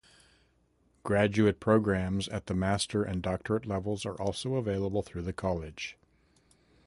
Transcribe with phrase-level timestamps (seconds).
[1.03, 5.95] Graduate programs at the master and doctorate levels are also available through the college.